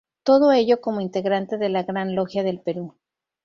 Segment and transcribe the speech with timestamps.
[0.23, 2.95] Todo ello como integrante de la Gran Logia del Perú.